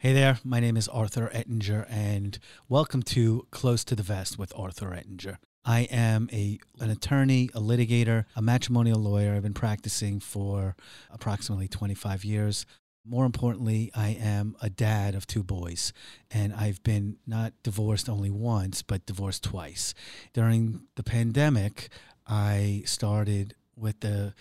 [0.00, 2.38] Hey there, my name is Arthur Ettinger, and
[2.70, 5.38] welcome to Close to the Vest with Arthur Ettinger.
[5.62, 9.34] I am a an attorney, a litigator, a matrimonial lawyer.
[9.34, 10.74] I've been practicing for
[11.10, 12.64] approximately 25 years.
[13.04, 15.92] More importantly, I am a dad of two boys,
[16.30, 19.92] and I've been not divorced only once, but divorced twice.
[20.32, 21.90] During the pandemic,
[22.26, 24.32] I started with the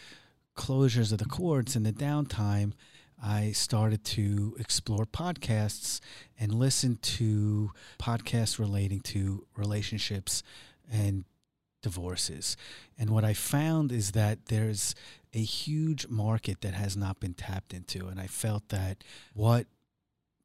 [0.55, 2.71] closures of the courts and the downtime
[3.21, 5.99] I started to explore podcasts
[6.39, 10.43] and listen to podcasts relating to relationships
[10.91, 11.25] and
[11.81, 12.57] divorces.
[12.97, 14.95] And what I found is that there's
[15.33, 18.07] a huge market that has not been tapped into.
[18.07, 19.67] And I felt that what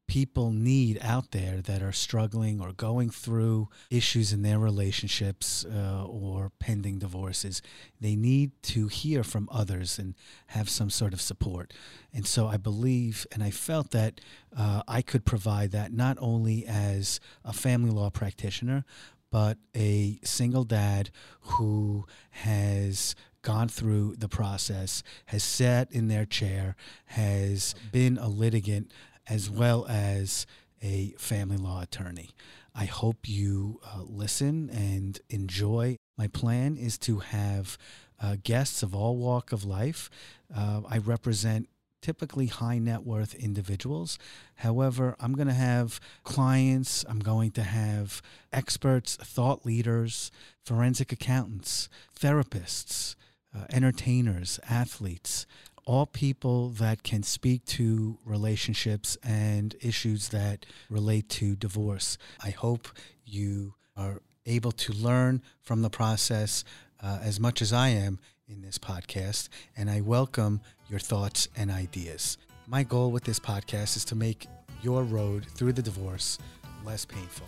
[0.07, 6.05] people need out there that are struggling or going through issues in their relationships uh,
[6.05, 7.61] or pending divorces.
[7.99, 10.15] They need to hear from others and
[10.47, 11.73] have some sort of support.
[12.13, 14.21] And so I believe and I felt that
[14.55, 18.85] uh, I could provide that not only as a family law practitioner,
[19.31, 21.09] but a single dad
[21.41, 26.75] who has gone through the process, has sat in their chair,
[27.05, 28.91] has been a litigant
[29.27, 30.45] as well as
[30.81, 32.31] a family law attorney.
[32.73, 35.97] I hope you uh, listen and enjoy.
[36.17, 37.77] My plan is to have
[38.21, 40.09] uh, guests of all walk of life.
[40.55, 41.69] Uh, I represent
[42.01, 44.19] typically high net worth individuals.
[44.57, 48.21] However, I'm going to have clients, I'm going to have
[48.53, 50.31] experts, thought leaders,
[50.63, 53.15] forensic accountants, therapists,
[53.55, 55.47] uh, entertainers, athletes,
[55.85, 62.17] all people that can speak to relationships and issues that relate to divorce.
[62.43, 62.87] I hope
[63.23, 66.63] you are able to learn from the process
[67.01, 71.69] uh, as much as I am in this podcast, and I welcome your thoughts and
[71.71, 72.37] ideas.
[72.67, 74.47] My goal with this podcast is to make
[74.81, 76.39] your road through the divorce
[76.83, 77.47] less painful.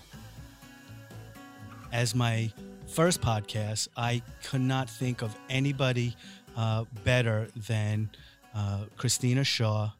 [1.92, 2.52] As my
[2.88, 6.16] first podcast, I could not think of anybody
[6.58, 8.10] uh, better than
[8.54, 9.92] uh, Christina Shaw,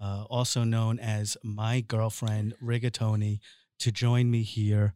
[0.00, 3.40] uh, also known as my girlfriend Rigatoni,
[3.80, 4.94] to join me here.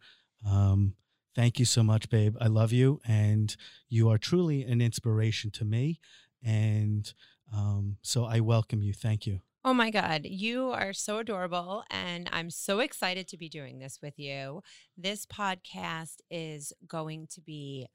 [0.48, 0.94] Um,
[1.34, 2.36] thank you so much, babe.
[2.40, 3.54] I love you, and
[3.88, 6.00] you are truly an inspiration to me.
[6.42, 7.12] And
[7.52, 8.92] um, so I welcome you.
[8.92, 9.40] Thank you.
[9.64, 11.82] Oh my God, you are so adorable.
[11.90, 14.62] And I'm so excited to be doing this with you.
[14.96, 17.88] This podcast is going to be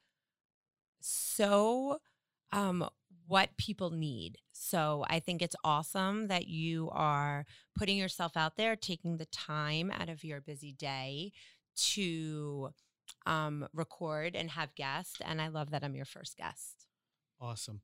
[1.00, 2.00] so
[2.54, 2.88] um,
[3.28, 4.38] what people need.
[4.52, 7.46] So I think it's awesome that you are
[7.78, 11.32] putting yourself out there, taking the time out of your busy day
[11.76, 12.70] to
[13.26, 15.18] um, record and have guests.
[15.26, 16.86] And I love that I'm your first guest.
[17.42, 17.82] Awesome.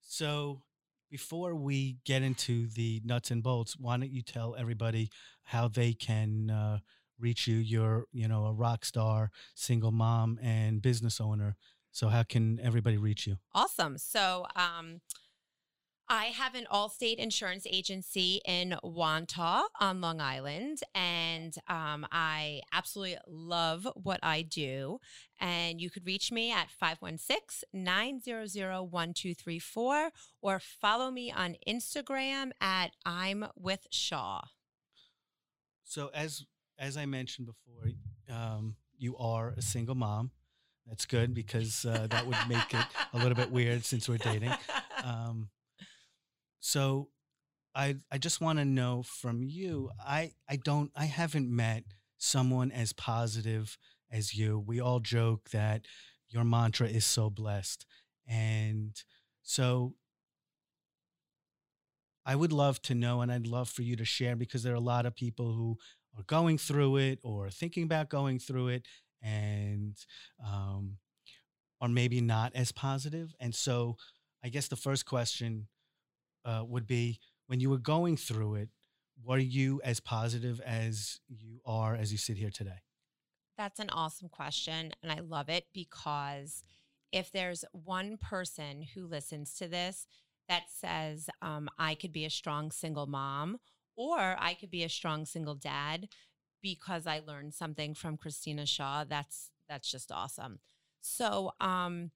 [0.00, 0.62] So
[1.10, 5.10] before we get into the nuts and bolts, why don't you tell everybody
[5.44, 6.78] how they can uh,
[7.18, 7.56] reach you?
[7.56, 11.56] You're, you know, a rock star, single mom, and business owner.
[11.92, 13.38] So how can everybody reach you?
[13.54, 13.98] Awesome.
[13.98, 15.00] So um,
[16.10, 23.18] I have an Allstate insurance agency in Wantagh on Long Island, and um, I absolutely
[23.26, 25.00] love what I do.
[25.38, 28.56] And you could reach me at 516 900
[28.90, 30.10] 1234
[30.40, 34.40] or follow me on Instagram at I'm with Shaw.
[35.84, 36.44] So, as
[36.78, 37.90] as I mentioned before,
[38.34, 40.30] um, you are a single mom.
[40.88, 44.52] That's good because uh, that would make it a little bit weird since we're dating.
[45.04, 45.50] Um,
[46.60, 47.08] so
[47.74, 49.90] I I just want to know from you.
[50.04, 51.84] I I don't I haven't met
[52.16, 53.76] someone as positive
[54.10, 54.58] as you.
[54.58, 55.86] We all joke that
[56.28, 57.86] your mantra is so blessed.
[58.26, 59.00] And
[59.42, 59.94] so
[62.26, 64.76] I would love to know and I'd love for you to share because there are
[64.76, 65.78] a lot of people who
[66.18, 68.86] are going through it or thinking about going through it
[69.22, 69.96] and
[70.44, 70.96] um,
[71.80, 73.34] are maybe not as positive.
[73.40, 73.96] And so
[74.44, 75.68] I guess the first question
[76.44, 78.68] uh, would be when you were going through it,
[79.24, 82.82] were you as positive as you are as you sit here today?
[83.56, 84.92] That's an awesome question.
[85.02, 86.62] And I love it because
[87.10, 90.06] if there's one person who listens to this
[90.48, 93.58] that says, um, I could be a strong single mom
[93.96, 96.08] or I could be a strong single dad
[96.62, 100.60] because I learned something from Christina Shaw, that's that's just awesome.
[101.00, 102.10] So, um,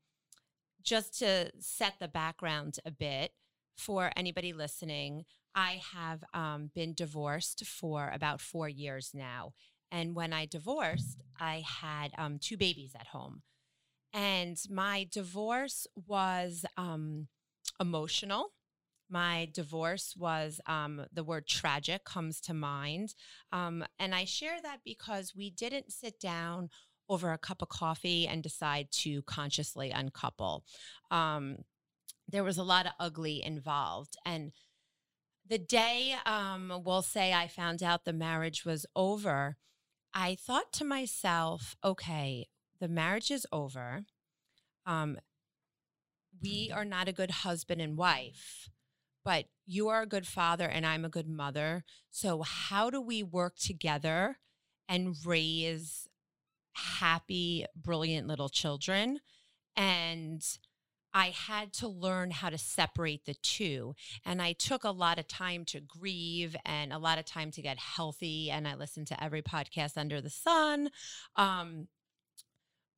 [0.83, 3.33] just to set the background a bit,
[3.77, 5.25] for anybody listening,
[5.55, 9.53] I have um, been divorced for about four years now.
[9.91, 13.43] And when I divorced, I had um, two babies at home.
[14.15, 17.29] And my divorce was um,
[17.81, 18.53] emotional.
[19.13, 23.15] My divorce was um, the word tragic comes to mind.
[23.53, 26.71] Um, and I share that because we didn't sit down
[27.09, 30.65] over a cup of coffee and decide to consciously uncouple.
[31.11, 31.59] Um,
[32.27, 34.17] there was a lot of ugly involved.
[34.25, 34.53] And
[35.47, 39.57] the day, um, we'll say, I found out the marriage was over,
[40.15, 42.47] I thought to myself, okay,
[42.81, 44.05] the marriage is over.
[44.87, 45.19] Um,
[46.43, 48.71] we are not a good husband and wife
[49.25, 51.85] but you are a good father and I'm a good mother.
[52.11, 54.39] So, how do we work together
[54.89, 56.09] and raise
[56.73, 59.21] happy, brilliant little children?
[59.77, 60.43] And
[61.15, 63.95] I had to learn how to separate the two.
[64.25, 67.63] And I took a lot of time to grieve and a lot of time to
[67.63, 68.51] get healthy.
[68.51, 70.91] And I listened to every podcast under the sun.
[71.37, 71.89] Um,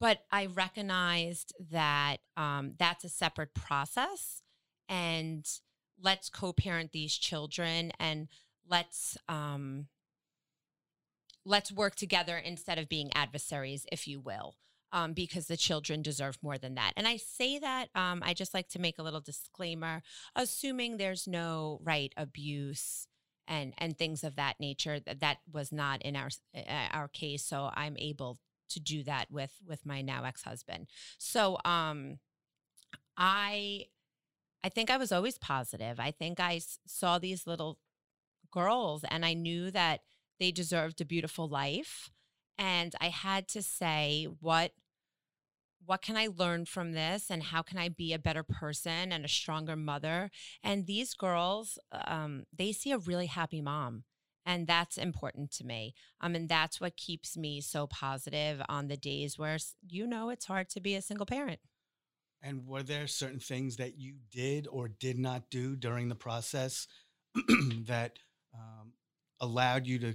[0.00, 4.43] but I recognized that um, that's a separate process.
[4.88, 5.44] And
[6.05, 8.29] let's co-parent these children and
[8.69, 9.87] let's um
[11.45, 14.55] let's work together instead of being adversaries if you will
[14.93, 16.93] um, because the children deserve more than that.
[16.97, 20.03] And i say that um, i just like to make a little disclaimer
[20.37, 23.09] assuming there's no right abuse
[23.49, 27.45] and and things of that nature that that was not in our uh, our case.
[27.45, 28.39] So i'm able
[28.71, 30.87] to do that with with my now ex-husband.
[31.19, 32.19] So um
[33.17, 33.85] i
[34.64, 36.00] I think I was always positive.
[36.00, 37.78] I think I saw these little
[38.50, 40.00] girls and I knew that
[40.40, 42.11] they deserved a beautiful life.
[42.56, 44.72] And I had to say, what
[45.87, 49.22] what can I learn from this and how can I be a better person and
[49.22, 50.31] a stronger mother?
[50.62, 54.05] And these girls, um, they see a really happy mom.
[54.46, 55.94] And that's important to me.
[56.22, 60.46] Um, and that's what keeps me so positive on the days where, you know, it's
[60.46, 61.60] hard to be a single parent.
[62.44, 66.87] And were there certain things that you did or did not do during the process
[67.87, 68.19] that
[68.55, 68.93] um,
[69.41, 70.14] allowed you to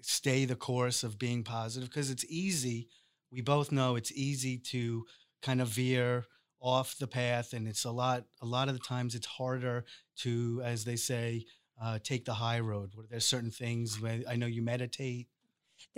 [0.00, 1.90] stay the course of being positive?
[1.90, 2.88] Because it's easy.
[3.30, 5.04] We both know it's easy to
[5.42, 6.24] kind of veer
[6.58, 8.24] off the path, and it's a lot.
[8.40, 9.84] A lot of the times, it's harder
[10.20, 11.44] to, as they say,
[11.80, 12.94] uh, take the high road.
[12.96, 14.00] Were there certain things?
[14.26, 15.28] I know you meditate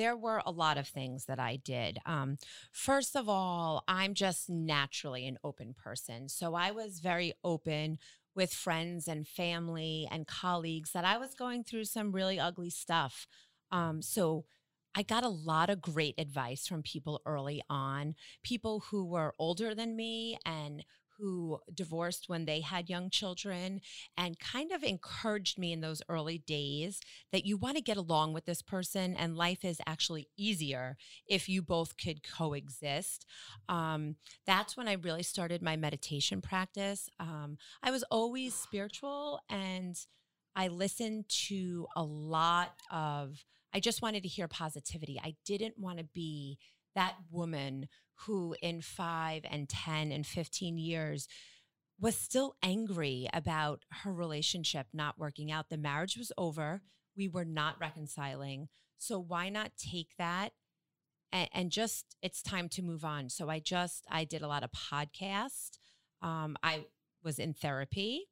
[0.01, 1.99] there were a lot of things that I did.
[2.07, 2.39] Um,
[2.73, 6.31] first of all, I'm just naturally an open person.
[6.31, 7.99] So I was very open
[8.35, 13.27] with friends and family and colleagues that I was going through some really ugly stuff.
[13.71, 14.47] Um, so
[14.95, 19.75] I got a lot of great advice from people early on, people who were older
[19.75, 20.83] than me and
[21.21, 23.81] who divorced when they had young children
[24.17, 27.01] and kind of encouraged me in those early days
[27.33, 30.97] that you want to get along with this person and life is actually easier
[31.27, 33.27] if you both could coexist.
[33.69, 37.09] Um, that's when I really started my meditation practice.
[37.19, 39.97] Um, I was always spiritual and
[40.57, 45.21] I listened to a lot of, I just wanted to hear positivity.
[45.23, 46.59] I didn't want to be
[46.95, 47.89] that woman
[48.27, 51.29] who in five and 10 and 15 years
[51.99, 55.69] was still angry about her relationship not working out.
[55.69, 56.83] The marriage was over.
[57.17, 58.69] We were not reconciling.
[58.99, 60.53] So why not take that
[61.33, 63.29] and, and just, it's time to move on.
[63.29, 65.79] So I just, I did a lot of podcasts.
[66.23, 66.87] Um, I
[67.23, 68.29] was in therapy.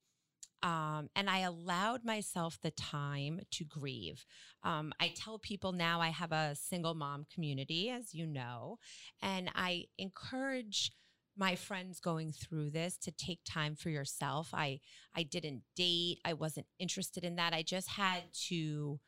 [0.62, 4.26] Um, and I allowed myself the time to grieve.
[4.64, 8.78] Um, I tell people now I have a single mom community, as you know,
[9.23, 10.90] and I encourage
[11.37, 14.50] my friends going through this to take time for yourself.
[14.52, 14.80] I
[15.14, 16.18] I didn't date.
[16.25, 17.54] I wasn't interested in that.
[17.54, 18.99] I just had to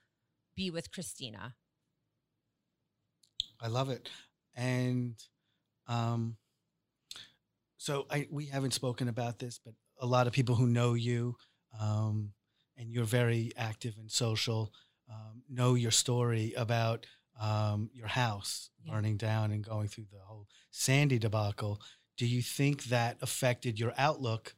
[0.54, 1.54] be with Christina.
[3.60, 4.08] I love it.
[4.54, 5.16] And
[5.88, 6.36] um
[7.78, 11.37] so I we haven't spoken about this, but a lot of people who know you,
[11.80, 12.33] um,
[12.76, 14.73] and you're very active and social,
[15.11, 17.07] um, know your story about
[17.40, 18.92] um, your house yeah.
[18.92, 21.80] burning down and going through the whole Sandy debacle.
[22.16, 24.54] Do you think that affected your outlook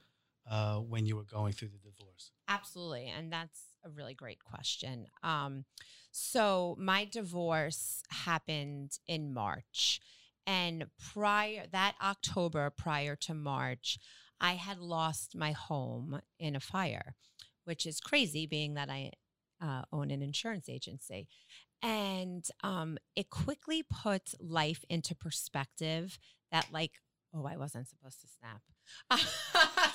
[0.50, 2.32] uh, when you were going through the divorce?
[2.48, 5.06] Absolutely, and that's a really great question.
[5.22, 5.64] Um,
[6.10, 10.00] so my divorce happened in March.
[10.46, 13.98] And prior that October, prior to March,
[14.42, 17.14] I had lost my home in a fire,
[17.64, 19.12] which is crazy, being that I
[19.62, 21.28] uh, own an insurance agency.
[21.80, 26.18] And um, it quickly puts life into perspective
[26.50, 26.92] that, like,
[27.32, 28.62] oh, I wasn't supposed to snap.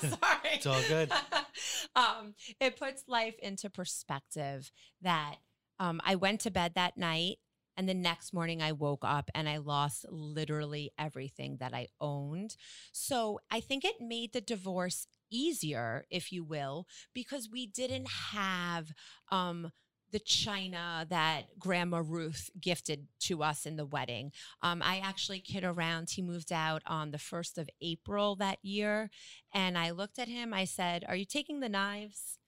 [0.00, 0.54] Sorry.
[0.54, 1.12] It's all good.
[1.96, 5.36] um, it puts life into perspective that
[5.78, 7.38] um, I went to bed that night
[7.78, 12.56] and the next morning, I woke up and I lost literally everything that I owned.
[12.90, 18.92] So I think it made the divorce easier, if you will, because we didn't have
[19.30, 19.70] um,
[20.10, 24.32] the china that Grandma Ruth gifted to us in the wedding.
[24.60, 26.10] Um, I actually kid around.
[26.10, 29.08] He moved out on the 1st of April that year.
[29.54, 30.52] And I looked at him.
[30.52, 32.38] I said, Are you taking the knives?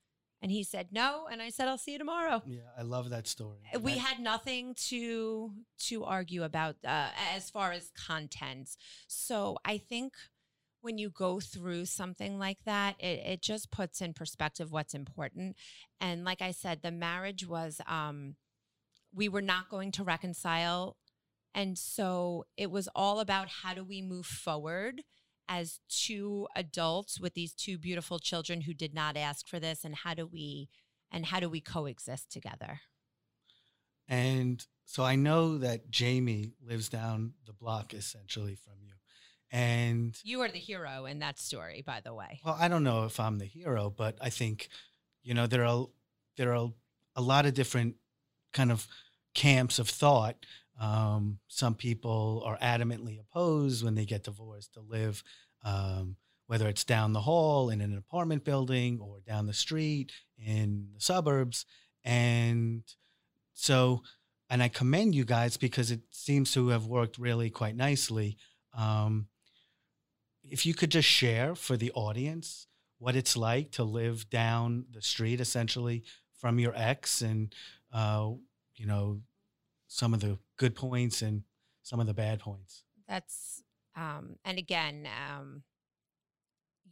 [0.42, 2.42] And he said no, and I said I'll see you tomorrow.
[2.46, 3.58] Yeah, I love that story.
[3.78, 5.52] We That- had nothing to
[5.88, 8.70] to argue about uh, as far as content.
[9.06, 10.14] So I think
[10.80, 15.56] when you go through something like that, it, it just puts in perspective what's important.
[16.00, 18.36] And like I said, the marriage was um,
[19.14, 20.96] we were not going to reconcile,
[21.54, 25.02] and so it was all about how do we move forward
[25.50, 29.96] as two adults with these two beautiful children who did not ask for this and
[29.96, 30.68] how do we
[31.10, 32.80] and how do we coexist together
[34.08, 38.92] And so I know that Jamie lives down the block essentially from you.
[39.52, 43.04] And you are the hero in that story by the way well, I don't know
[43.04, 44.68] if I'm the hero, but I think,
[45.22, 45.86] you know, there are
[46.36, 46.70] there are
[47.16, 47.96] a lot of different
[48.52, 48.86] kind of
[49.34, 50.46] camps of thought.
[50.80, 55.22] Um, some people are adamantly opposed when they get divorced to live,
[55.62, 60.88] um, whether it's down the hall in an apartment building or down the street in
[60.94, 61.66] the suburbs.
[62.02, 62.82] And
[63.52, 64.02] so,
[64.48, 68.38] and I commend you guys because it seems to have worked really quite nicely.
[68.76, 69.26] Um,
[70.42, 72.66] if you could just share for the audience
[72.98, 76.04] what it's like to live down the street essentially
[76.38, 77.54] from your ex and,
[77.92, 78.30] uh,
[78.76, 79.20] you know,
[79.92, 81.42] some of the good points and
[81.82, 82.84] some of the bad points.
[83.08, 83.60] that's
[83.96, 85.64] um and again um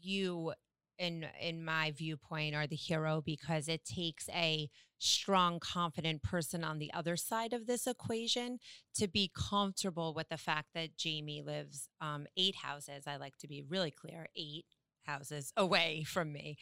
[0.01, 0.53] you
[0.99, 6.79] in in my viewpoint are the hero because it takes a strong confident person on
[6.81, 8.59] the other side of this equation
[8.97, 13.47] to be comfortable with the fact that Jamie lives um eight houses I like to
[13.49, 14.67] be really clear eight
[15.05, 16.57] houses away from me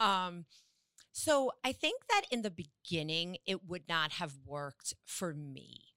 [0.00, 0.46] um
[1.12, 5.92] so I think that in the beginning it would not have worked for me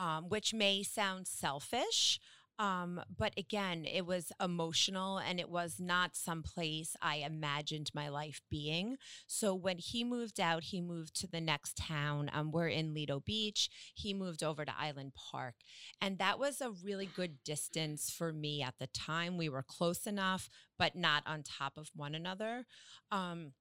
[0.00, 2.18] um, which may sound selfish.
[2.58, 8.42] Um, but again, it was emotional and it was not someplace I imagined my life
[8.50, 8.98] being.
[9.26, 12.30] So when he moved out, he moved to the next town.
[12.34, 13.70] Um, we're in Lido Beach.
[13.94, 15.54] He moved over to Island Park.
[16.02, 19.38] And that was a really good distance for me at the time.
[19.38, 22.66] We were close enough, but not on top of one another.
[23.10, 23.52] Um,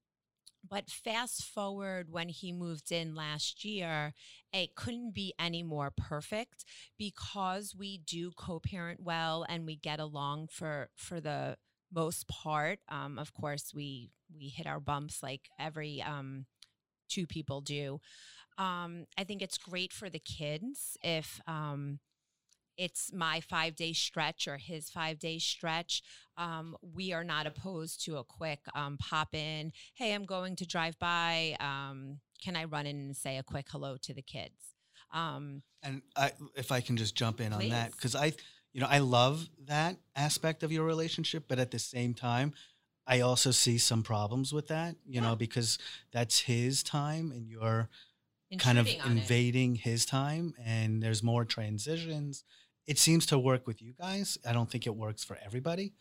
[0.67, 4.13] but fast forward when he moved in last year,
[4.53, 6.65] it couldn't be any more perfect
[6.97, 11.57] because we do co-parent well and we get along for for the
[11.93, 12.79] most part.
[12.89, 16.45] Um, of course, we we hit our bumps like every um,
[17.09, 17.99] two people do.
[18.57, 21.99] Um, I think it's great for the kids if um,
[22.79, 26.01] it's my five day stretch or his five day stretch.
[26.37, 29.73] Um, we are not opposed to a quick um, pop in.
[29.93, 31.57] Hey, I'm going to drive by.
[31.59, 34.55] Um, can I run in and say a quick hello to the kids?
[35.13, 38.33] Um, And I, if I can just jump in on that, because I,
[38.71, 42.53] you know, I love that aspect of your relationship, but at the same time,
[43.05, 45.79] I also see some problems with that, you know, because
[46.11, 47.89] that's his time and you're
[48.59, 49.21] kind of intruding on it.
[49.21, 52.43] invading his time and there's more transitions.
[52.89, 54.39] It seems to work with you guys.
[54.43, 55.93] I don't think it works for everybody.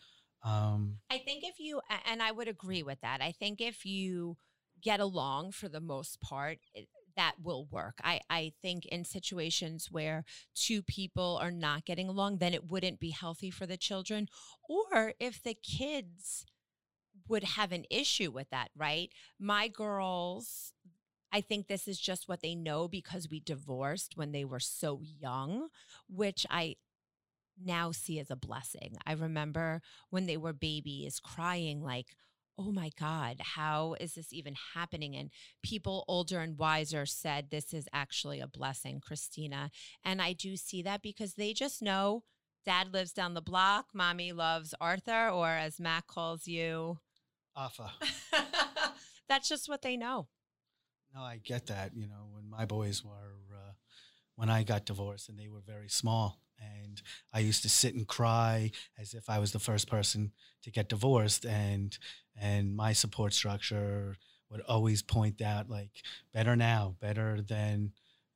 [0.43, 3.21] Um, I think if you, and I would agree with that.
[3.21, 4.37] I think if you
[4.81, 7.99] get along for the most part, it, that will work.
[8.03, 12.99] I, I think in situations where two people are not getting along, then it wouldn't
[12.99, 14.27] be healthy for the children.
[14.67, 16.43] Or if the kids
[17.27, 19.11] would have an issue with that, right?
[19.39, 20.73] My girls,
[21.31, 25.01] I think this is just what they know because we divorced when they were so
[25.01, 25.67] young,
[26.07, 26.75] which I
[27.63, 28.95] now see as a blessing.
[29.05, 32.07] I remember when they were babies crying, like,
[32.57, 35.15] oh my God, how is this even happening?
[35.15, 35.29] And
[35.63, 39.71] people older and wiser said this is actually a blessing, Christina.
[40.03, 42.23] And I do see that because they just know
[42.65, 46.99] dad lives down the block, mommy loves Arthur, or as Matt calls you,
[47.55, 47.91] Afa.
[49.29, 50.27] that's just what they know.
[51.13, 51.91] No, I get that.
[51.95, 53.71] You know, when my boys were, uh,
[54.35, 57.01] when I got divorced and they were very small, and
[57.33, 60.31] I used to sit and cry as if I was the first person
[60.63, 61.97] to get divorced, and
[62.39, 64.17] and my support structure
[64.49, 65.91] would always point out like
[66.33, 67.93] better now, better than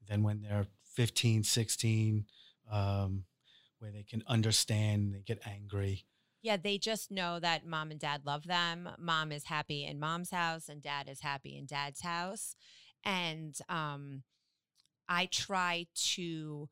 [0.07, 2.25] than when they're 15, 16,
[2.71, 3.23] um,
[3.79, 6.05] where they can understand, they get angry.
[6.43, 8.89] Yeah, they just know that mom and dad love them.
[8.99, 12.55] Mom is happy in mom's house and dad is happy in dad's house.
[13.03, 14.23] And um
[15.07, 16.69] I try to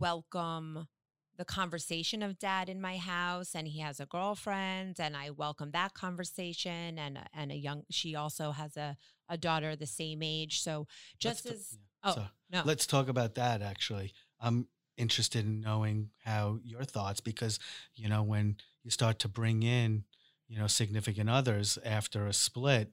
[0.00, 0.88] welcome
[1.36, 5.70] the conversation of dad in my house and he has a girlfriend and I welcome
[5.72, 8.96] that conversation and and a young she also has a
[9.28, 10.86] a daughter the same age so
[11.18, 12.10] just Let's as t- yeah.
[12.10, 14.12] oh So, no Let's talk about that actually.
[14.40, 17.58] I'm interested in knowing how your thoughts because
[17.94, 20.04] you know when you start to bring in
[20.48, 22.90] you know significant others after a split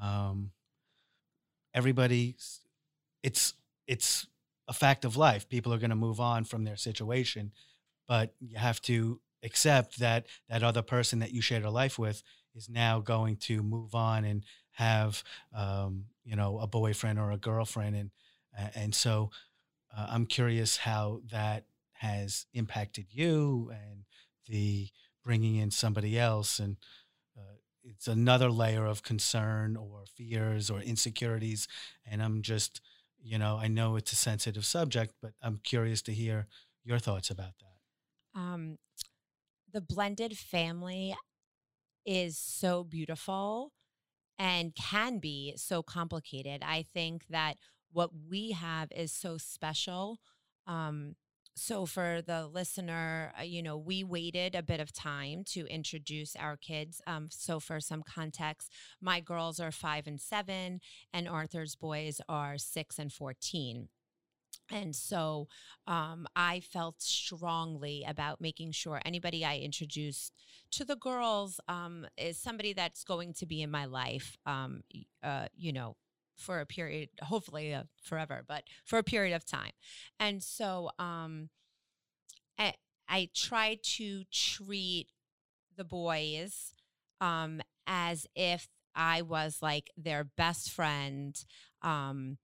[0.00, 0.50] um
[1.74, 2.36] everybody
[3.22, 3.54] it's
[3.86, 4.26] it's
[4.66, 5.48] a fact of life.
[5.48, 7.52] People are going to move on from their situation
[8.06, 12.22] but you have to accept that that other person that you shared a life with
[12.54, 15.22] is now going to move on and have
[15.54, 18.10] um, you know a boyfriend or a girlfriend and
[18.74, 19.30] and so
[19.96, 24.04] uh, I'm curious how that has impacted you and
[24.48, 24.88] the
[25.24, 26.76] bringing in somebody else and
[27.36, 31.66] uh, it's another layer of concern or fears or insecurities
[32.06, 32.80] and I'm just
[33.22, 36.46] you know I know it's a sensitive subject but I'm curious to hear
[36.84, 38.40] your thoughts about that.
[38.40, 38.78] um
[39.72, 41.14] the blended family
[42.06, 43.72] is so beautiful
[44.38, 46.62] and can be so complicated.
[46.64, 47.56] I think that
[47.94, 50.18] what we have is so special.
[50.66, 51.14] Um,
[51.56, 56.34] so, for the listener, uh, you know, we waited a bit of time to introduce
[56.34, 57.00] our kids.
[57.06, 60.80] Um, so, for some context, my girls are five and seven,
[61.12, 63.88] and Arthur's boys are six and 14.
[64.70, 65.48] And so
[65.86, 70.32] um, I felt strongly about making sure anybody I introduced
[70.72, 74.82] to the girls um, is somebody that's going to be in my life, um,
[75.22, 75.96] uh, you know,
[76.36, 79.72] for a period, hopefully uh, forever, but for a period of time.
[80.18, 81.50] And so um,
[82.58, 82.74] I,
[83.08, 85.08] I try to treat
[85.76, 86.72] the boys
[87.20, 91.36] um, as if I was like their best friend.
[91.82, 92.38] Um,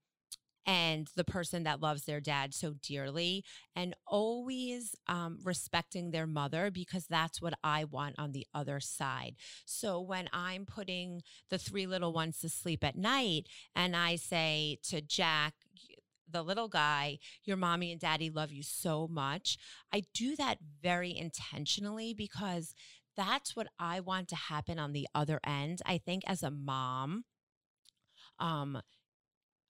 [0.65, 3.43] and the person that loves their dad so dearly
[3.75, 9.35] and always um, respecting their mother because that's what I want on the other side.
[9.65, 14.77] So when I'm putting the three little ones to sleep at night and I say
[14.89, 15.53] to Jack,
[16.29, 19.57] the little guy, your mommy and daddy love you so much.
[19.93, 22.73] I do that very intentionally because
[23.17, 25.81] that's what I want to happen on the other end.
[25.85, 27.25] I think as a mom,
[28.39, 28.81] um,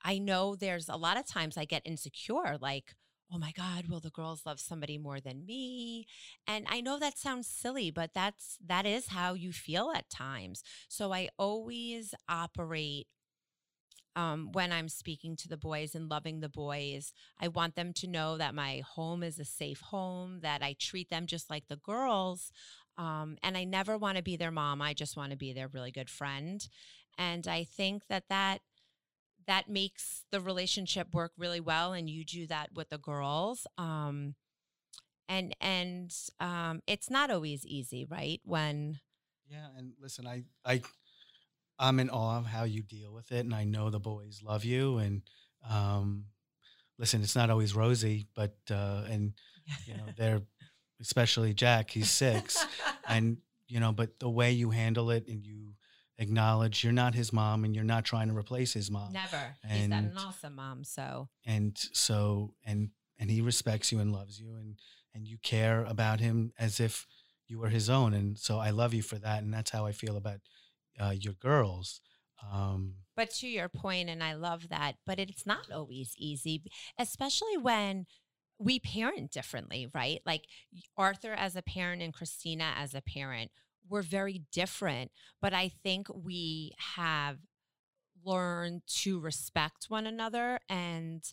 [0.04, 2.96] I know there's a lot of times I get insecure, like,
[3.34, 6.06] oh my God, will the girls love somebody more than me?
[6.46, 10.64] And I know that sounds silly, but that's that is how you feel at times.
[10.90, 13.08] So I always operate
[14.16, 17.14] um, when I'm speaking to the boys and loving the boys.
[17.40, 21.10] I want them to know that my home is a safe home, that I treat
[21.10, 22.52] them just like the girls.
[22.98, 24.82] Um, and I never want to be their mom.
[24.82, 26.68] I just want to be their really good friend.
[27.18, 28.62] And I think that that
[29.48, 34.36] that makes the relationship work really well and you do that with the girls um
[35.30, 39.00] and and um it's not always easy right when
[39.50, 40.82] Yeah, and listen, I I
[41.80, 44.64] I'm in awe of how you deal with it, and I know the boys love
[44.64, 44.98] you.
[44.98, 45.22] And
[45.70, 46.26] um,
[46.98, 49.34] listen, it's not always rosy, but uh, and
[49.88, 50.42] you know they're
[51.02, 51.92] especially Jack.
[51.92, 52.66] He's six,
[53.08, 55.74] and you know, but the way you handle it and you
[56.22, 59.88] acknowledge you're not his mom and you're not trying to replace his mom, never he's
[59.88, 64.40] got an And- awesome mom so and so and and he respects you and loves
[64.40, 64.80] you, and
[65.14, 67.06] and you care about him as if
[67.48, 68.14] you were his own.
[68.14, 70.40] And so I love you for that, and that's how I feel about
[71.00, 72.02] uh, your girls.
[72.52, 76.64] Um, but to your point and i love that but it's not always easy
[76.98, 78.08] especially when
[78.58, 80.46] we parent differently right like
[80.98, 83.52] arthur as a parent and christina as a parent
[83.90, 87.38] we're very different but i think we have
[88.24, 91.24] learned to respect one another and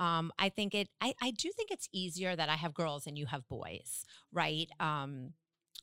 [0.00, 3.18] um, i think it I, I do think it's easier that i have girls and
[3.18, 4.68] you have boys right?
[4.80, 5.32] Um,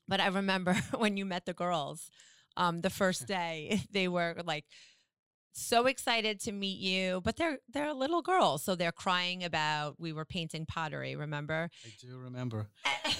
[0.08, 2.10] but i remember when you met the girls
[2.58, 4.66] um, the first day they were like
[5.58, 9.96] so excited to meet you but they're they're a little girls so they're crying about
[9.98, 12.68] we were painting pottery remember I do remember.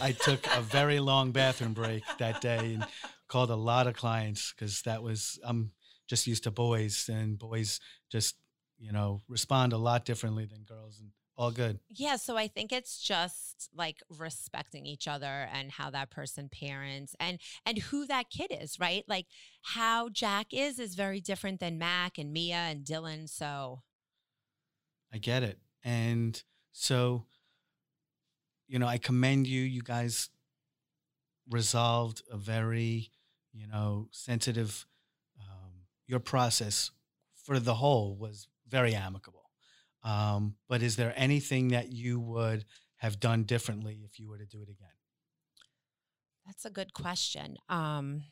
[0.02, 2.86] I took a very long bathroom break that day and
[3.28, 5.72] called a lot of clients because that was I'm
[6.08, 7.80] just used to boys and boys
[8.12, 8.36] just
[8.78, 11.80] you know respond a lot differently than girls and all good.
[11.90, 17.16] Yeah, so I think it's just like respecting each other and how that person parents
[17.20, 19.04] and and who that kid is, right?
[19.08, 19.26] Like
[19.62, 23.30] how Jack is is very different than Mac and Mia and Dylan.
[23.30, 23.82] So
[25.14, 25.60] I get it.
[25.84, 27.26] And so,
[28.68, 29.62] you know, I commend you.
[29.62, 30.30] You guys
[31.50, 33.12] resolved a very,
[33.54, 34.86] you know, sensitive,
[35.40, 36.92] um, your process
[37.36, 39.45] for the whole was very amicable.
[40.06, 42.64] Um, but is there anything that you would
[42.98, 44.88] have done differently if you were to do it again?
[46.46, 47.58] That's a good question.
[47.70, 48.24] Um,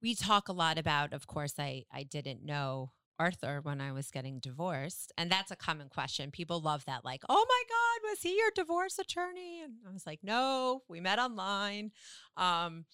[0.00, 4.12] we talk a lot about, of course, I, I didn't know Arthur when I was
[4.12, 5.12] getting divorced.
[5.18, 6.30] And that's a common question.
[6.30, 9.62] People love that, like, oh my God, was he your divorce attorney?
[9.64, 11.90] And I was like, no, we met online.
[12.36, 12.84] Um,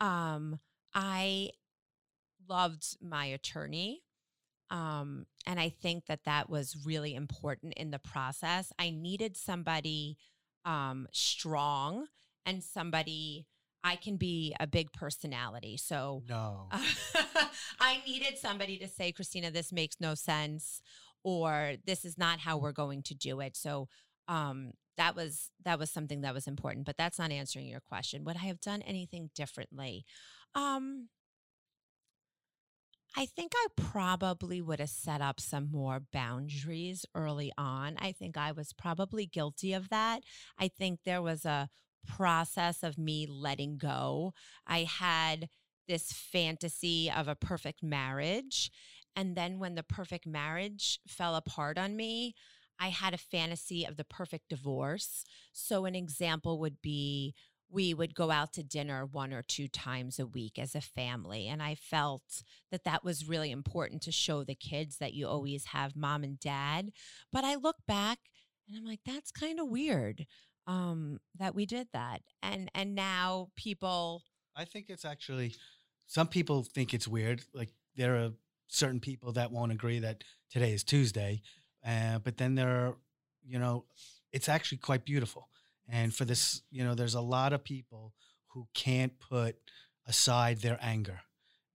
[0.00, 0.60] um,
[0.94, 1.50] I
[2.48, 4.02] loved my attorney.
[4.72, 8.72] Um, and I think that that was really important in the process.
[8.78, 10.16] I needed somebody
[10.64, 12.06] um, strong
[12.46, 13.46] and somebody
[13.84, 15.76] I can be a big personality.
[15.76, 16.68] So no,
[17.80, 20.80] I needed somebody to say, Christina, this makes no sense,
[21.22, 23.56] or this is not how we're going to do it.
[23.56, 23.88] So
[24.28, 26.86] um, that was that was something that was important.
[26.86, 28.24] But that's not answering your question.
[28.24, 30.04] Would I have done anything differently?
[30.54, 31.08] Um,
[33.14, 37.96] I think I probably would have set up some more boundaries early on.
[37.98, 40.22] I think I was probably guilty of that.
[40.58, 41.68] I think there was a
[42.06, 44.32] process of me letting go.
[44.66, 45.48] I had
[45.86, 48.70] this fantasy of a perfect marriage.
[49.14, 52.34] And then when the perfect marriage fell apart on me,
[52.78, 55.22] I had a fantasy of the perfect divorce.
[55.52, 57.34] So, an example would be
[57.72, 61.48] we would go out to dinner one or two times a week as a family.
[61.48, 65.66] And I felt that that was really important to show the kids that you always
[65.66, 66.90] have mom and dad.
[67.32, 68.18] But I look back
[68.68, 70.26] and I'm like, that's kind of weird
[70.66, 72.20] um, that we did that.
[72.42, 74.22] And and now people
[74.54, 75.54] I think it's actually
[76.06, 77.42] some people think it's weird.
[77.54, 78.30] Like there are
[78.68, 81.42] certain people that won't agree that today is Tuesday,
[81.86, 82.96] uh, but then there are,
[83.44, 83.84] you know,
[84.32, 85.48] it's actually quite beautiful.
[85.92, 88.14] And for this, you know, there's a lot of people
[88.48, 89.56] who can't put
[90.06, 91.20] aside their anger,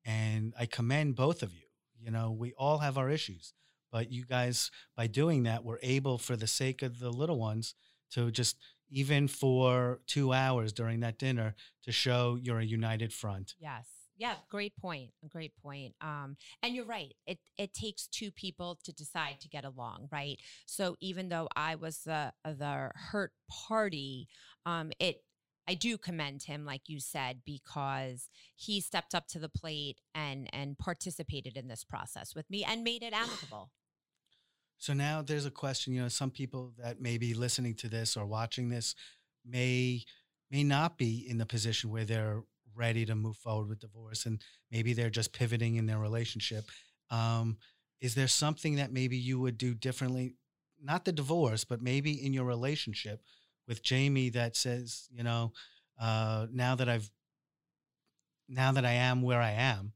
[0.04, 1.68] and I commend both of you.
[2.00, 3.54] You know, we all have our issues,
[3.92, 7.76] but you guys, by doing that, were able, for the sake of the little ones,
[8.12, 8.58] to just
[8.90, 13.54] even for two hours during that dinner to show you're a united front.
[13.60, 13.88] Yes.
[14.18, 15.12] Yeah, great point.
[15.30, 15.94] Great point.
[16.02, 17.14] Um, and you're right.
[17.28, 20.40] It it takes two people to decide to get along, right?
[20.66, 24.28] So even though I was the the hurt party,
[24.66, 25.22] um, it
[25.68, 30.50] I do commend him, like you said, because he stepped up to the plate and
[30.52, 33.70] and participated in this process with me and made it amicable.
[34.80, 38.16] So now there's a question, you know, some people that may be listening to this
[38.16, 38.96] or watching this
[39.46, 40.04] may
[40.50, 42.44] may not be in the position where they're
[42.78, 46.66] ready to move forward with divorce and maybe they're just pivoting in their relationship.
[47.10, 47.58] Um,
[48.00, 50.36] is there something that maybe you would do differently?
[50.82, 53.22] Not the divorce, but maybe in your relationship
[53.68, 55.54] with Jamie that says, you know,
[56.00, 57.10] uh, now that I've
[58.48, 59.94] now that I am where I am,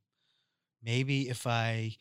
[0.84, 1.96] maybe if I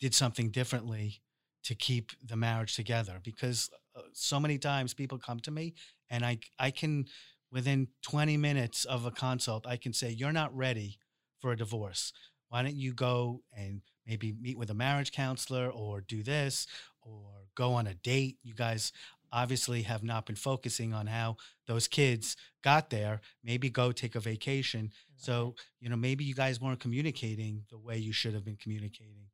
[0.00, 1.20] did something differently,
[1.64, 5.74] to keep the marriage together because uh, so many times people come to me
[6.10, 7.06] and I I can
[7.54, 10.98] within 20 minutes of a consult I can say you're not ready
[11.40, 12.12] for a divorce.
[12.48, 16.66] Why don't you go and maybe meet with a marriage counselor or do this
[17.00, 18.38] or go on a date?
[18.42, 18.92] You guys
[19.32, 21.36] obviously have not been focusing on how
[21.66, 23.20] those kids got there.
[23.42, 24.90] Maybe go take a vacation.
[25.16, 29.26] So, you know, maybe you guys weren't communicating the way you should have been communicating.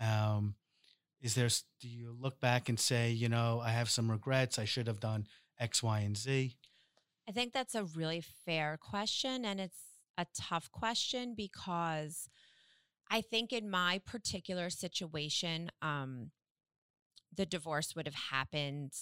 [0.00, 0.54] Um,
[1.24, 1.48] is there
[1.80, 5.00] do you look back and say you know i have some regrets i should have
[5.00, 5.26] done
[5.58, 6.54] x y and z
[7.28, 9.80] i think that's a really fair question and it's
[10.16, 12.28] a tough question because
[13.10, 16.30] i think in my particular situation um,
[17.36, 18.92] the divorce would have happened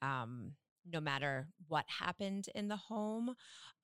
[0.00, 0.52] um,
[0.90, 3.34] no matter what happened in the home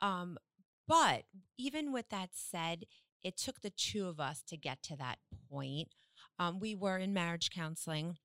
[0.01, 0.39] um,
[0.87, 1.25] but
[1.59, 2.85] even with that said
[3.23, 5.19] it took the two of us to get to that
[5.51, 5.89] point
[6.39, 8.17] um, we were in marriage counseling.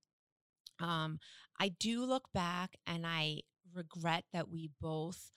[0.79, 1.19] Um,
[1.59, 3.41] I do look back and I
[3.73, 5.31] regret that we both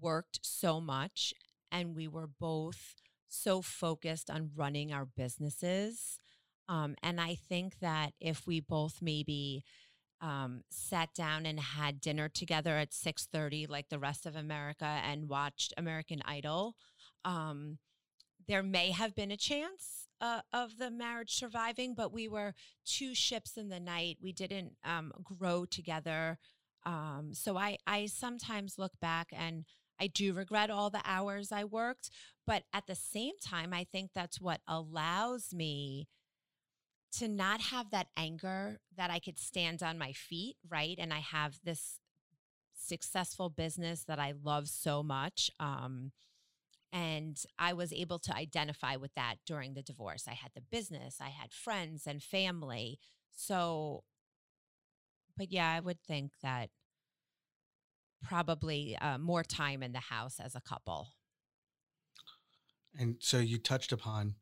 [0.00, 1.32] worked so much
[1.70, 2.94] and we were both
[3.28, 6.18] so focused on running our businesses.
[6.68, 9.64] Um, and I think that if we both maybe
[10.20, 15.28] um, sat down and had dinner together at 6.30 like the rest of america and
[15.28, 16.74] watched american idol
[17.24, 17.78] um,
[18.48, 23.14] there may have been a chance uh, of the marriage surviving, but we were two
[23.14, 24.18] ships in the night.
[24.22, 26.38] We didn't um, grow together.
[26.84, 29.64] Um, so I, I sometimes look back and
[30.00, 32.10] I do regret all the hours I worked,
[32.46, 36.08] but at the same time, I think that's what allows me
[37.12, 40.96] to not have that anger that I could stand on my feet, right?
[40.98, 42.00] And I have this
[42.74, 45.50] successful business that I love so much.
[45.58, 46.12] Um,
[46.92, 50.24] and I was able to identify with that during the divorce.
[50.28, 52.98] I had the business, I had friends and family.
[53.30, 54.04] So,
[55.36, 56.70] but yeah, I would think that
[58.22, 61.08] probably uh, more time in the house as a couple.
[62.98, 64.34] And so you touched upon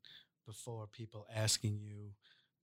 [0.47, 2.13] before people asking you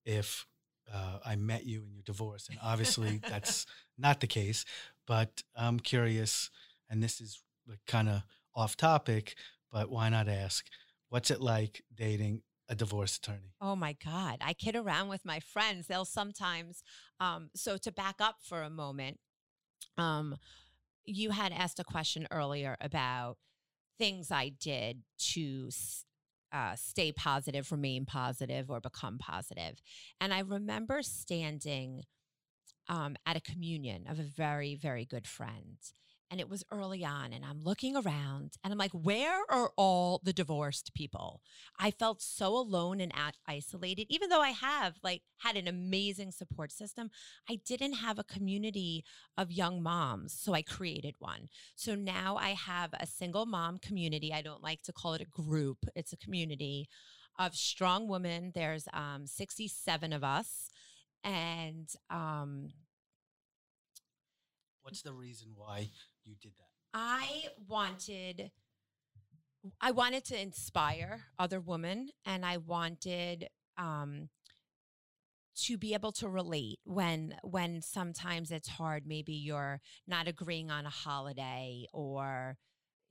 [0.05, 0.47] if
[0.91, 3.65] uh, I met you in your divorce, and obviously that's
[3.97, 4.65] not the case.
[5.05, 6.49] But I'm curious,
[6.89, 7.41] and this is
[7.87, 8.23] kind of
[8.55, 9.35] off topic,
[9.71, 10.65] but why not ask?
[11.09, 13.53] What's it like dating a divorce attorney?
[13.61, 14.37] Oh my God.
[14.41, 15.87] I kid around with my friends.
[15.87, 16.83] They'll sometimes,
[17.19, 19.19] um, so to back up for a moment,
[19.97, 20.37] um,
[21.05, 23.37] you had asked a question earlier about
[23.97, 25.69] things I did to
[26.51, 29.81] uh, stay positive, remain positive, or become positive.
[30.21, 32.03] And I remember standing
[32.87, 35.77] um, at a communion of a very, very good friend
[36.33, 40.19] and it was early on and i'm looking around and i'm like where are all
[40.23, 41.41] the divorced people?
[41.79, 43.13] I felt so alone and
[43.47, 47.11] isolated even though i have like had an amazing support system
[47.47, 49.05] i didn't have a community
[49.37, 51.49] of young moms so i created one.
[51.75, 55.25] So now i have a single mom community i don't like to call it a
[55.25, 56.89] group it's a community
[57.37, 60.71] of strong women there's um, 67 of us
[61.23, 62.69] and um,
[64.81, 65.89] what's the reason why
[66.25, 66.67] you did that?
[66.93, 68.51] I wanted
[69.79, 74.29] I wanted to inspire other women and I wanted um
[75.55, 80.85] to be able to relate when when sometimes it's hard maybe you're not agreeing on
[80.85, 82.57] a holiday or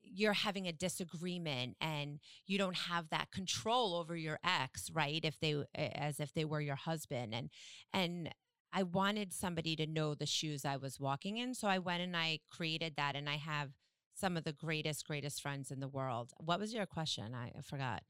[0.03, 5.39] you're having a disagreement and you don't have that control over your ex right if
[5.41, 7.51] they as if they were your husband and
[7.93, 8.31] and
[8.73, 11.55] I wanted somebody to know the shoes I was walking in.
[11.55, 13.17] So I went and I created that.
[13.17, 13.71] And I have
[14.15, 16.33] some of the greatest, greatest friends in the world.
[16.39, 17.35] What was your question?
[17.35, 18.03] I, forgot.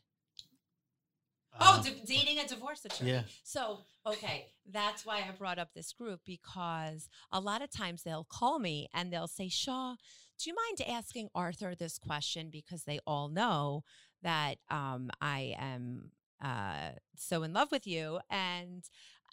[1.61, 3.11] oh, um, d- dating a divorce attorney.
[3.11, 3.22] Yeah.
[3.42, 8.27] So, okay, that's why I brought up this group because a lot of times they'll
[8.29, 9.96] call me and they'll say, Shaw,
[10.38, 12.51] do you mind asking Arthur this question?
[12.51, 13.85] Because they all know
[14.22, 16.11] that um, I am
[16.42, 18.18] uh, so in love with you.
[18.31, 18.83] And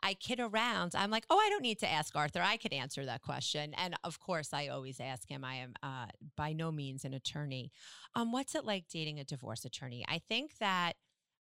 [0.02, 0.94] I kid around.
[0.96, 2.42] I'm like, oh, I don't need to ask Arthur.
[2.42, 3.74] I could answer that question.
[3.76, 5.44] And of course, I always ask him.
[5.44, 7.72] I am uh, by no means an attorney.
[8.16, 10.06] Um, what's it like dating a divorce attorney?
[10.08, 10.94] I think that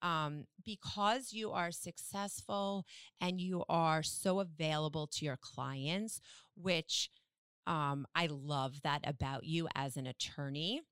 [0.02, 2.84] um, because you are successful
[3.20, 6.20] and you are so available to your clients,
[6.56, 7.08] which
[7.66, 10.82] um, I love that about you as an attorney,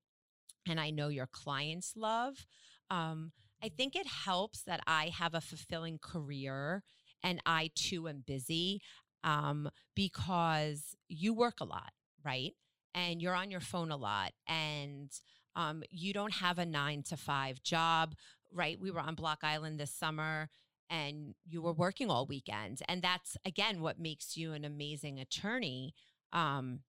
[0.68, 2.46] and I know your clients love.
[2.90, 6.82] Um, I think it helps that I have a fulfilling career
[7.22, 8.80] and I too am busy
[9.24, 11.92] um, because you work a lot,
[12.24, 12.52] right?
[12.94, 15.10] And you're on your phone a lot, and
[15.56, 18.14] um, you don't have a nine to five job,
[18.52, 18.80] right?
[18.80, 20.48] We were on Block Island this summer
[20.90, 22.82] and you were working all weekend.
[22.88, 25.94] And that's, again, what makes you an amazing attorney.
[26.32, 26.80] Um,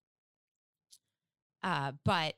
[1.63, 2.33] uh, but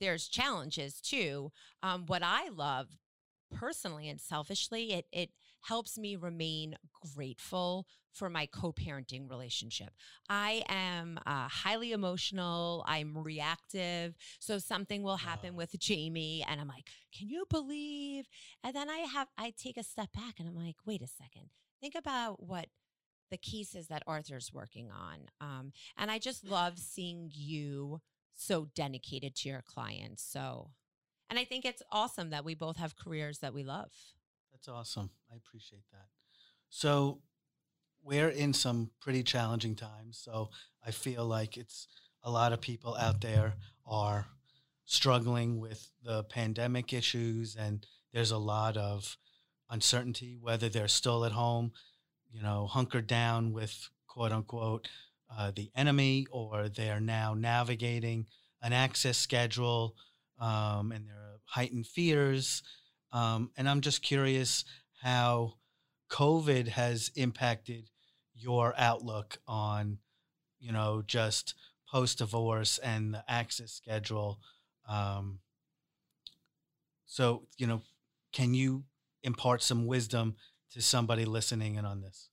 [0.00, 1.52] there's challenges too.
[1.82, 2.88] Um, what I love
[3.54, 5.30] personally and selfishly, it, it
[5.62, 6.76] helps me remain
[7.14, 9.90] grateful for my co parenting relationship.
[10.28, 14.14] I am uh, highly emotional, I'm reactive.
[14.38, 15.58] So something will happen wow.
[15.58, 18.26] with Jamie, and I'm like, can you believe?
[18.62, 21.48] And then I have, I take a step back and I'm like, wait a second,
[21.80, 22.66] think about what
[23.30, 25.20] the cases that Arthur's working on.
[25.40, 28.00] Um, and I just love seeing you
[28.34, 30.22] so dedicated to your clients.
[30.22, 30.70] So,
[31.30, 33.90] and I think it's awesome that we both have careers that we love.
[34.62, 35.10] That's awesome.
[35.32, 36.06] I appreciate that.
[36.70, 37.18] So
[38.00, 40.20] we're in some pretty challenging times.
[40.22, 40.50] So
[40.86, 41.88] I feel like it's
[42.22, 44.26] a lot of people out there are
[44.84, 49.16] struggling with the pandemic issues and there's a lot of
[49.68, 51.72] uncertainty whether they're still at home,
[52.30, 54.86] you know, hunkered down with quote unquote
[55.36, 58.26] uh, the enemy or they're now navigating
[58.62, 59.96] an access schedule
[60.38, 62.62] um, and there are heightened fears
[63.12, 64.64] um, and I'm just curious
[65.02, 65.54] how
[66.10, 67.90] COVID has impacted
[68.34, 69.98] your outlook on,
[70.60, 71.54] you know, just
[71.90, 74.38] post divorce and the access schedule.
[74.88, 75.40] Um,
[77.06, 77.82] so, you know,
[78.32, 78.84] can you
[79.22, 80.36] impart some wisdom
[80.72, 82.30] to somebody listening in on this?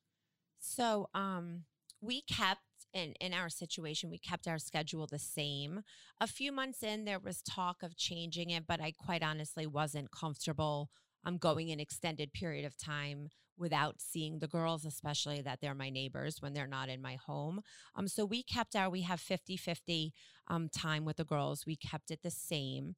[0.60, 1.63] So, um,
[2.02, 2.62] we kept
[2.93, 5.82] in in our situation we kept our schedule the same.
[6.19, 10.12] A few months in there was talk of changing it but i quite honestly wasn't
[10.12, 10.89] comfortable
[11.25, 15.75] i'm um, going an extended period of time without seeing the girls especially that they're
[15.75, 17.62] my neighbors when they're not in my home.
[17.95, 20.13] Um so we kept our we have 50 50
[20.47, 21.65] um time with the girls.
[21.67, 22.95] We kept it the same.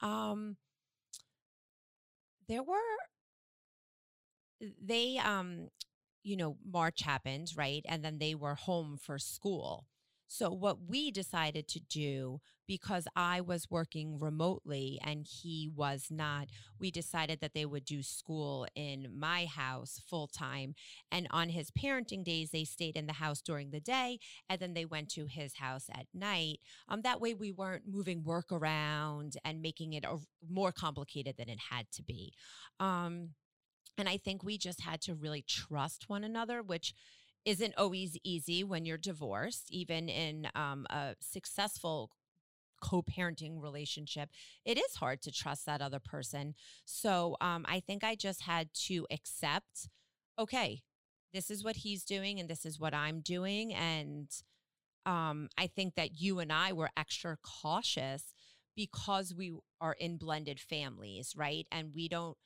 [0.00, 0.56] Um
[2.48, 2.76] there were
[4.60, 5.68] they um
[6.28, 7.82] you know, March happened, right?
[7.88, 9.86] And then they were home for school.
[10.30, 16.48] So, what we decided to do, because I was working remotely and he was not,
[16.78, 20.74] we decided that they would do school in my house full time.
[21.10, 24.18] And on his parenting days, they stayed in the house during the day
[24.50, 26.58] and then they went to his house at night.
[26.90, 31.48] Um, that way, we weren't moving work around and making it a, more complicated than
[31.48, 32.34] it had to be.
[32.78, 33.30] Um,
[33.98, 36.94] and I think we just had to really trust one another, which
[37.44, 42.10] isn't always easy when you're divorced, even in um, a successful
[42.80, 44.30] co parenting relationship.
[44.64, 46.54] It is hard to trust that other person.
[46.84, 49.88] So um, I think I just had to accept
[50.38, 50.82] okay,
[51.34, 53.74] this is what he's doing and this is what I'm doing.
[53.74, 54.28] And
[55.04, 58.34] um, I think that you and I were extra cautious
[58.76, 61.66] because we are in blended families, right?
[61.72, 62.36] And we don't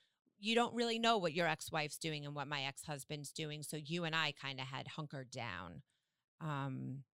[0.42, 4.04] you don't really know what your ex-wife's doing and what my ex-husband's doing so you
[4.04, 5.82] and i kind of had hunkered down
[6.40, 7.04] um,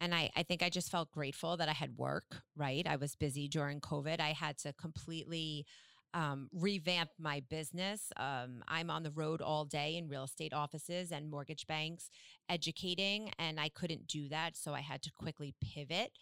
[0.00, 2.86] and I, I think i just felt grateful that i had work right?
[2.86, 4.20] I was busy during covid.
[4.20, 5.66] I had to completely
[6.12, 8.10] um, revamp my business.
[8.16, 12.08] Um, i'm on the road all day in real estate offices and mortgage banks
[12.48, 16.12] educating and i couldn't do that so i had to quickly pivot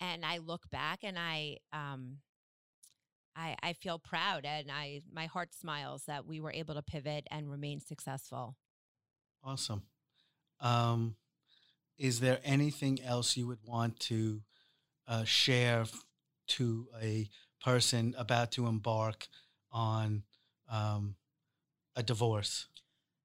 [0.00, 2.16] and i look back and i um,
[3.36, 7.26] I, I feel proud and I my heart smiles that we were able to pivot
[7.30, 8.56] and remain successful.
[9.44, 9.82] Awesome.
[10.60, 11.16] Um,
[11.98, 14.42] is there anything else you would want to
[15.06, 15.84] uh, share
[16.48, 17.28] to a
[17.62, 19.28] person about to embark
[19.70, 20.22] on
[20.70, 21.16] um,
[21.94, 22.66] a divorce?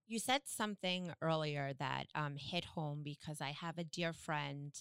[0.08, 4.74] You said something earlier that um, hit home because I have a dear friend,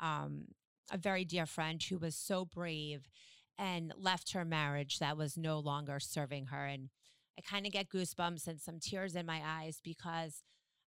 [0.00, 0.46] um,
[0.90, 3.08] a very dear friend who was so brave
[3.60, 6.64] and left her marriage that was no longer serving her.
[6.64, 6.88] And
[7.38, 10.42] I kind of get goosebumps and some tears in my eyes because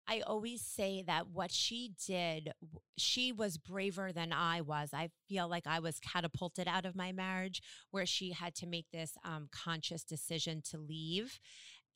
[0.09, 2.53] I always say that what she did,
[2.97, 4.91] she was braver than I was.
[4.93, 8.87] I feel like I was catapulted out of my marriage where she had to make
[8.91, 11.39] this um, conscious decision to leave.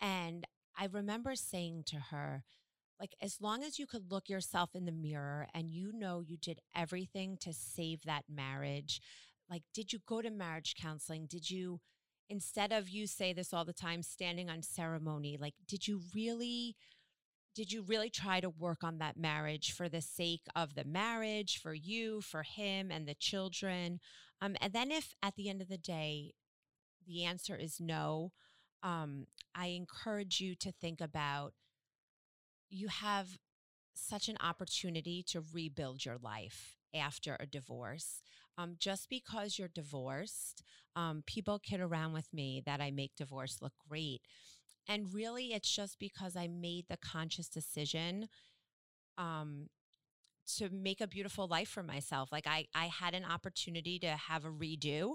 [0.00, 0.46] And
[0.78, 2.44] I remember saying to her,
[3.00, 6.36] like, as long as you could look yourself in the mirror and you know you
[6.36, 9.00] did everything to save that marriage,
[9.50, 11.26] like did you go to marriage counseling?
[11.26, 11.80] Did you
[12.28, 16.74] instead of you say this all the time standing on ceremony like did you really
[17.54, 21.58] did you really try to work on that marriage for the sake of the marriage
[21.58, 23.98] for you for him and the children?
[24.42, 26.34] Um, and then if at the end of the day
[27.06, 28.32] the answer is no
[28.82, 31.54] um, i encourage you to think about
[32.68, 33.38] you have
[33.94, 38.20] such an opportunity to rebuild your life after a divorce
[38.58, 40.62] um, just because you're divorced,
[40.94, 44.22] um, people kid around with me that I make divorce look great.
[44.88, 48.28] And really, it's just because I made the conscious decision
[49.18, 49.68] um,
[50.56, 52.30] to make a beautiful life for myself.
[52.30, 55.14] Like I, I had an opportunity to have a redo.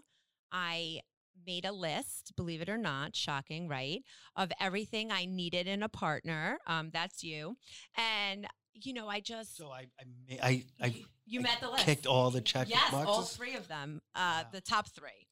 [0.52, 1.00] I
[1.48, 4.02] made a list, believe it or not, shocking, right?
[4.36, 6.60] Of everything I needed in a partner.
[6.68, 7.56] Um, that's you.
[7.96, 11.86] And you know, I just so I I I, I you I met the list.
[11.86, 13.08] Kicked all the check yes, boxes.
[13.08, 15.28] all three of them, uh, the top three,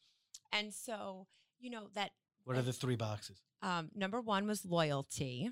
[0.52, 1.28] and so
[1.60, 2.12] you know that.
[2.46, 3.38] What are the three boxes?
[3.62, 5.50] Um, number one was loyalty,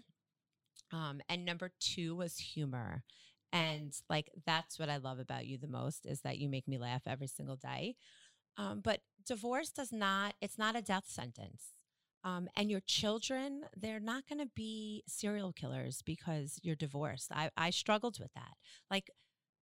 [0.91, 3.03] um, and number two was humor,
[3.51, 6.77] and like that's what I love about you the most is that you make me
[6.77, 7.95] laugh every single day.
[8.57, 11.76] Um, but divorce does not; it's not a death sentence.
[12.27, 17.31] Um, and your children, they're not going to be serial killers because you're divorced.
[17.31, 18.55] I, I struggled with that.
[18.91, 19.09] Like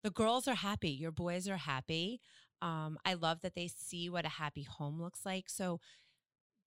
[0.04, 2.22] the girls are happy, your boys are happy.
[2.64, 5.48] Um, I love that they see what a happy home looks like.
[5.48, 5.80] So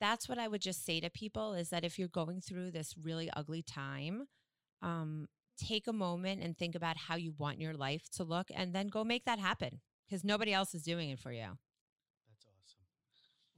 [0.01, 2.95] that's what I would just say to people is that if you're going through this
[3.03, 4.29] really ugly time,
[4.83, 5.27] um,
[5.59, 8.87] take a moment and think about how you want your life to look and then
[8.87, 11.59] go make that happen because nobody else is doing it for you.
[12.29, 12.85] That's awesome.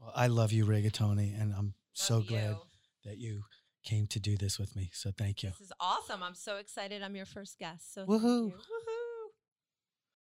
[0.01, 2.57] Well, I love you, Rigatoni, and I'm so Love glad you.
[3.05, 3.43] that you
[3.85, 4.91] came to do this with me.
[4.93, 5.51] So thank you.
[5.51, 6.23] This is awesome.
[6.23, 7.03] I'm so excited.
[7.03, 7.95] I'm your first guest.
[7.95, 8.51] So Woohoo.
[8.51, 8.59] thank you.